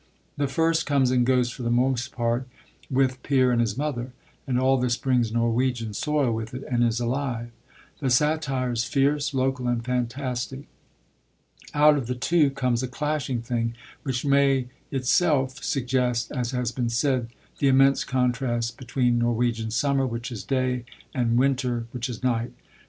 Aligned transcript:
The 0.35 0.47
first 0.47 0.87
comes 0.87 1.11
and 1.11 1.23
goes 1.23 1.51
for 1.51 1.61
the 1.61 1.69
most 1.69 2.11
part 2.11 2.47
with 2.89 3.21
Peer 3.21 3.51
and 3.51 3.61
his 3.61 3.77
mother; 3.77 4.13
and 4.47 4.59
all 4.59 4.79
this 4.79 4.97
brings 4.97 5.31
Norwegian 5.31 5.93
soil 5.93 6.31
with 6.31 6.55
it, 6.55 6.63
and 6.63 6.83
is 6.83 6.99
alive. 6.99 7.51
The 7.99 8.09
satire 8.09 8.71
is 8.71 8.83
fierce, 8.83 9.31
local, 9.31 9.67
and 9.67 9.85
fantastic. 9.85 10.63
Out 11.75 11.97
of 11.97 12.07
the 12.07 12.15
two 12.15 12.49
comes 12.49 12.81
a 12.81 12.87
clashing 12.87 13.43
thing 13.43 13.75
which 14.01 14.25
may 14.25 14.69
itself 14.89 15.63
suggest, 15.63 16.31
as 16.31 16.49
has 16.49 16.71
been 16.71 16.89
said, 16.89 17.27
the 17.59 17.67
immense 17.67 18.03
contrast 18.03 18.79
between 18.79 19.19
Norwegian 19.19 19.69
summer, 19.69 20.07
which 20.07 20.31
is 20.31 20.43
day, 20.43 20.83
and 21.13 21.37
winter, 21.37 21.85
which 21.91 22.09
is 22.09 22.23
night. 22.23 22.53